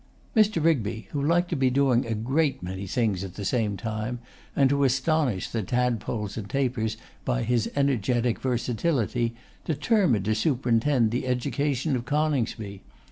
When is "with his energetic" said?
7.27-8.39